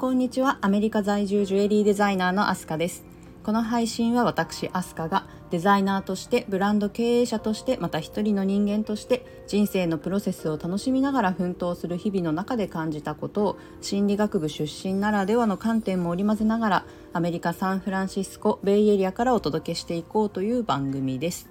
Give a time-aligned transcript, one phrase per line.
[0.00, 0.56] こんにちは。
[0.62, 3.04] アメリカ在住ジュエリーデザイナーのアスカです。
[3.42, 21.50] この配信は私アスカがデザイナーとしてブランド経営者としてまた一人の人間として人生のプロセスを楽しみながら奮闘する日々の中で感じたことを心理学部出身ならではの観点も織り交ぜながらアメリカ・サンフランシスコベイエリアからお届けしていこうという番組です。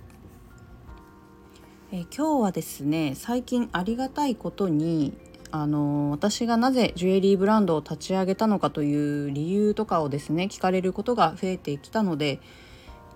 [1.91, 5.13] え今日はですね最近ありがたいことに
[5.51, 12.39] あの私がなぜジュエリーブランドを立ち上げたのかという理由とかをですね聞かれることが増えてきたので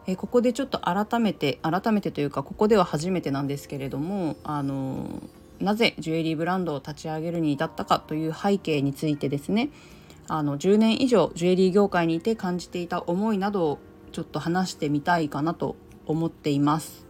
[0.08, 5.22] えここでちょっと改めて改めてというかここでは初めてなんですけれどもあの
[5.60, 9.70] なぜジュエリーブランドを立ち上げるに至ったかという背景についてですね
[10.28, 13.80] あの10年以上ジュエリー業界にいて感じていた思いなどを
[14.12, 15.76] ちょっと話してみたいかなと
[16.06, 17.03] 思っています。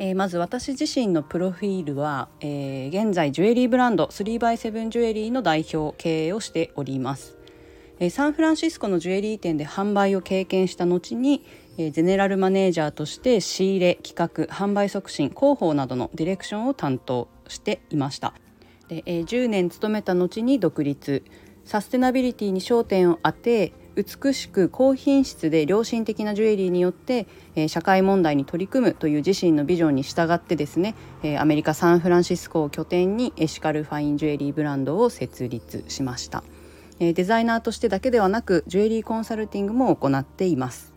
[0.00, 7.36] えー、まず私自身のプロフィールは、えー、現在ジュエリーブランド 3x7 ジュエリーの代表経営をしております、
[7.98, 11.44] えー、サンフランシスコのジュエリー店で販売を経験した後に、
[11.78, 14.14] えゼネラルマネージャーとして仕入れ企
[14.48, 18.34] 画販売促進広報などのディレクションを担当していました。
[18.88, 21.24] で、え10年勤めた後に独立。
[21.64, 36.44] サステナビリティに焦点を当て美しく高品質で良心的なジュエリーによって、えー、社会問題に取り組むという自身のビジョンに従ってですね、えー、アメリカ・サンフランシスコを拠点にエシカルファインジュエリーブランドを設立しました、
[37.00, 40.94] えー、デザイナーとしてだけではなくジュエリーコンサルティングも行っています。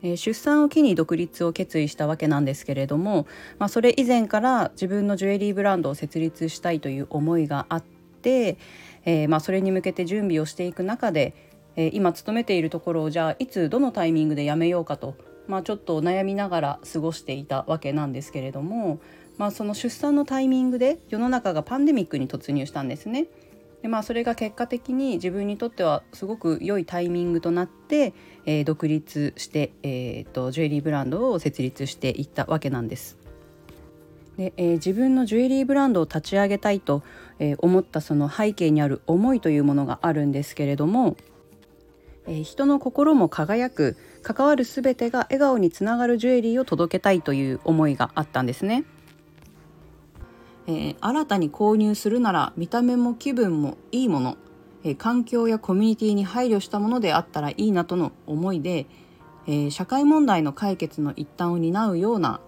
[0.00, 3.26] 出産を機に独立を決意したわけなんですけれども、
[3.58, 7.84] まあ、それ以前から自分のジュエリーブランドを設立したいという思いがあっ
[8.22, 8.58] て、
[9.04, 11.47] えー、まあそれに向けて準備をしていく中で
[11.78, 15.14] え今勤めているところをじゃあいつどのタイミングで辞めようかと、
[15.46, 19.00] まあ、ちょっと悩みながら過ごしていたわけなんですけれども、
[19.38, 23.28] まあ、その出産のタイミングで世の中がパンデミックに突入したんですね。
[23.80, 28.12] でまあ、それが結果的に自分にとってはすごく良いタイミングとなって、
[28.44, 33.18] えー、独立して、えーと、ジュエリーブランドを設立していったわけなんです。
[34.36, 37.04] でえー、自分のジュエリーブランドを立ち上げたいと、
[37.38, 41.16] えー、思ったその背景にある思いというものがあるんですけれども
[42.28, 48.84] えー、人の心も輝く関わる全てが笑顔につながるジュエリーを届けたいという思いがあったんですね。
[50.66, 54.36] えー、新たに購入するなら見た目も気分もいいもの、
[54.84, 58.86] えー、環境やコミュニティに配慮したものであったらいいなとの思いで、
[59.46, 62.40] えー、社会問題の解決の一端を担うような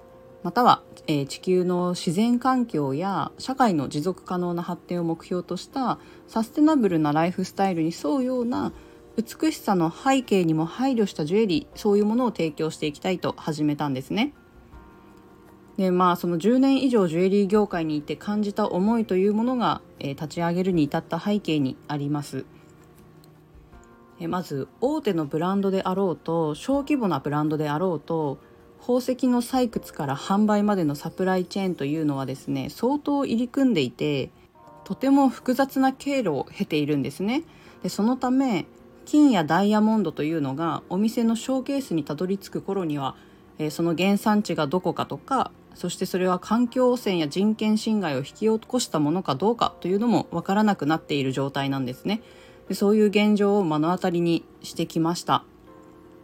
[0.43, 5.99] または、え地球の自然環境や社会の持続可能な発展を目標とした
[6.29, 8.73] サステナブルなライフスタイルに沿うような
[9.23, 14.33] 美しさの背景にも配慮したジュエリーそういうものを提供していきたいと始めたんですね。
[15.77, 22.45] でまあその10年以上ジュエリー業界にいて感じた思いというものが、えー、立ち上げるに至った背景にあります。
[24.21, 28.39] えまず大手のブランドであろうと小規模なブランドであろうと
[28.81, 34.31] 宝石の採掘から販売までのサプライチェーンというのはですね相当入り組んでいて
[34.85, 37.45] とても複雑な経路を経ているんですね。
[37.83, 38.67] でそのため
[39.05, 43.17] 金やダイヤモンドというのがお店のショーケースにたどり着く頃には、
[43.59, 52.23] えー、その原産地がどこかとかそしてそれは環境汚染や人権侵害を引き起こしたものかどうかというのも分からなくなっている状態なんですね。
[52.69, 55.45] でそういう現状を目の当たりにしてきました。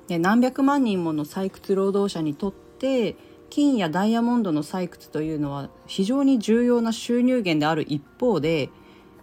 [0.08, 3.16] で何百万人もの採掘労働者にとって
[3.50, 8.70] 金やダイヤモンドの採掘というのは非常に重要な収入源である一方で、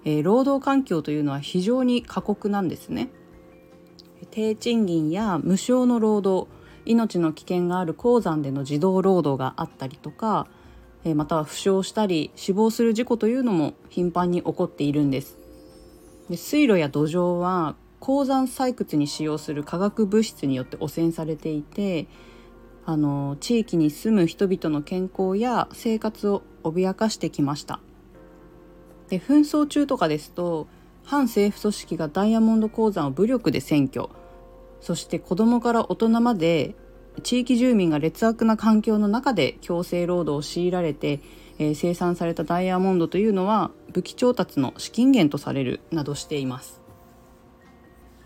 [0.03, 3.09] えー、労働環境というのは非常に過酷なんですね。
[4.33, 6.49] 低賃金や無償の労働
[6.85, 10.47] 命の危険がある鉱山での児童労働があったりとか
[11.15, 15.37] または負傷したり死亡する事故というのも頻繁に起こっているんです。
[16.31, 22.07] で水路や土壌は鉱山採掘に使用する化学物質によって汚染されていて
[22.87, 27.79] あの地域に住む人々の健康や生活を脅かしてきました。
[29.09, 30.67] で紛争中とかですと
[31.03, 34.09] 反政府組織がダイヤモンド鉱山を武力で占拠。
[34.83, 36.75] そして子どもから大人まで
[37.23, 41.21] 地域住民が劣悪な環境の中で強制労働を強いられて、
[41.57, 46.81] えー、生産されたダイヤモンドというのは武器調達の資金源とされるなどしています。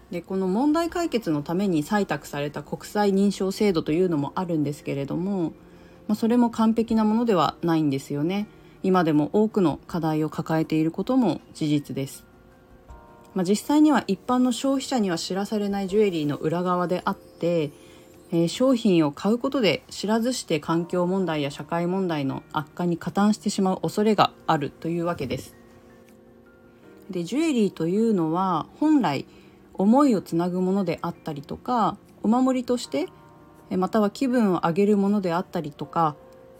[0.09, 5.51] でこの問題解決のために採択された国際認証制度というのもあるんですけれども、
[6.07, 8.47] まあ、それも完璧なものではないんですよね。
[8.81, 12.25] 今でも多くの課題を抱えていることも事実です。
[13.37, 17.69] まあ、実際には一般の消費者には知らされないジュエリーの裏側であって、
[18.31, 25.55] えー、商品を買うことで知らずして環境問題や社会問題の悪化に加担してしまう恐れがあるというわけです。
[27.11, 29.27] でジュエリーというのは本来
[29.75, 33.05] 思いをつなぐものであったりとかお守りとして
[33.69, 36.15] または気分を上げるものであったりとか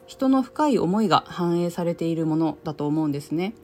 [0.06, 3.56] 人の深い思いが反映されているものだと思うんですね。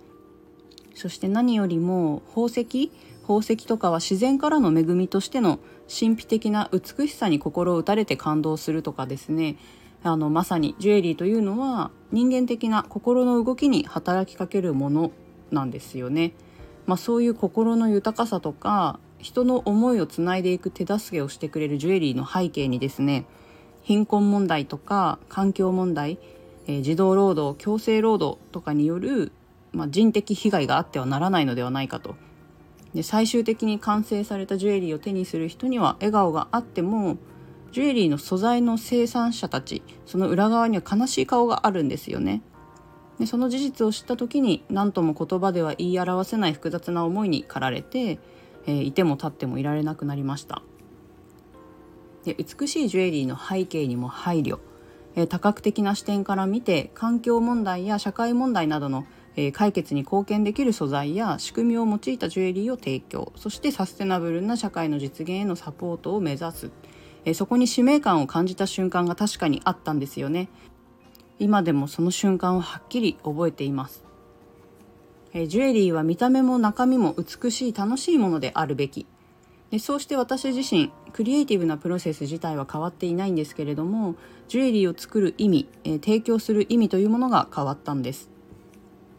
[0.94, 2.92] そして何よりも宝石？
[3.24, 9.56] 宝石とかは自然からの恵みとしての神秘的な美しさに心を打たれて感動するとかですね
[10.04, 15.12] あのまさにジュエリーというのは人間的な心の動きに働きかけるもの
[15.52, 16.34] なんですよね。
[16.86, 23.26] まあ、そういう心の豊かさとか人の思いをつないでいく手助けをしてくれるジュエリーの背景にですね
[23.84, 26.20] 貧困問題とか環境問題、
[26.68, 29.32] えー、児童労働強制労働とかによる、
[29.74, 32.16] まあ、人的被害があってはならないのではないかと。
[32.94, 37.18] で最終的に完成されたジュエリーを手にする人には笑顔があっても
[37.72, 42.44] ジュエリーの素材の生産者たちその裏側には悲しい顔があるんですよね。
[43.20, 48.20] でその事実を知った時に何とも言葉では言い表せない複雑な思いに駆られて、
[48.66, 50.62] えー、いても立ってもいられなくなりました。
[52.26, 54.60] で美しいジュエリーの背景にも配慮、
[55.16, 59.06] えー、多角的な視点から見て環境問題や社会問題などの
[59.36, 63.34] え解決に貢献できる素材や仕組みを用いたジュエリーを提供。
[63.36, 66.72] そしてサステナブルな社会の実現へのサポートを目指す、
[67.26, 70.50] えそこに使命感を感じた瞬間が確かにあったんですよね。
[71.40, 74.04] 今でもその瞬間をはっきり覚えています、
[75.34, 79.08] えジュエリーは見た目も中身も美しい楽しいものであるべき。
[79.72, 84.14] でそうして私自身クリエイティブなプロセス自体は変わっていないんですけれども
[84.48, 88.33] ジュエリーを作る意味、え提供する意味というものが変わったんです。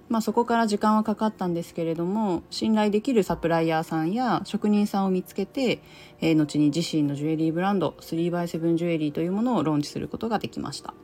[0.08, 5.80] まあ、そこから時間はかかったんですけれども信頼できるサプライヤーさんや職人さんを見つけて、
[6.20, 10.94] えー、後に自身のジュエリーブランド 3x7 ジュエリーというものをローンチすることができました。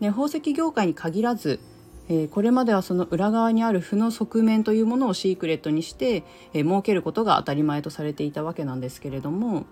[0.00, 1.60] で宝石業界に限らず
[2.08, 9.64] えー、これまではその裏側にある負の側面というものをシークレットにして、えー、設けることが当たり前とされていたわけなんですけれども、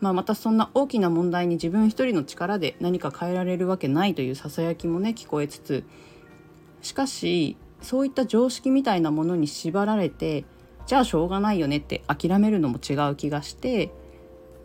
[0.00, 5.84] まあ、またそんな大きな問題に自分一人の力で何か変えられるわけないというささやきもね聞こえつつ
[6.84, 10.44] しかしそういった常識みたいなものに縛られて
[10.86, 13.90] じゃあしょうがないよねって諦めるのも違う気がして、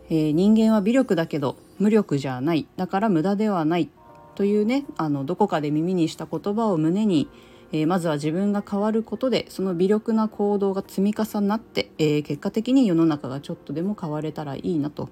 [0.10, 3.90] えー、人間は微力だけど無力じゃないだから無駄ではない
[4.36, 7.30] というねあのどこかで耳にした言葉を胸に、
[7.72, 15.10] えー、まずは自分が変わることでその微力な行動が積み重なって、えー、結果的に世の中がちょっとでも変われたらいいなと。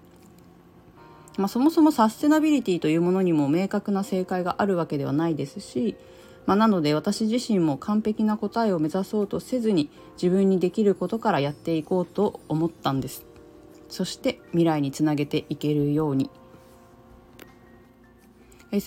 [1.37, 5.95] まあ、そもそもサステナビリティというものにも明確な正解があるわけではないですし
[6.47, 13.25] まあ、なので私自身も完璧な答えを目指そうとせずに自分にできることからやっていこうと思ったんです
[13.89, 16.31] そして未来につなげていけるように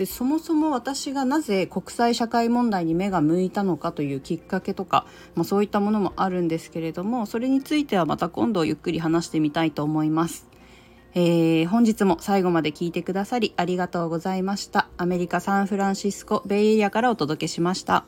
[0.06, 10.49] そもそも私がなぜ国際社会問題に目が向いたのかというきっかけとか、まあ、そういったものもあるんですけれどもそれについてはまた今度ゆっくり話してみたいと思います。
[11.14, 14.88] えー、本日も最後まで聞いてくださりありがとうございました。
[14.96, 18.04] アメリカ・サンフランシスコ・ベイエリアからお届けしました。